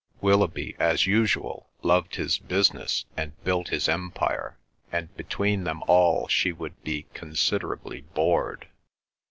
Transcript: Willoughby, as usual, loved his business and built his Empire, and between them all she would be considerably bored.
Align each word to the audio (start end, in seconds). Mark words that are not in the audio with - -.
Willoughby, 0.19 0.75
as 0.79 1.05
usual, 1.05 1.69
loved 1.83 2.15
his 2.15 2.39
business 2.39 3.05
and 3.15 3.39
built 3.43 3.67
his 3.67 3.87
Empire, 3.87 4.57
and 4.91 5.15
between 5.15 5.63
them 5.63 5.83
all 5.87 6.27
she 6.27 6.51
would 6.51 6.81
be 6.83 7.05
considerably 7.13 8.01
bored. 8.01 8.67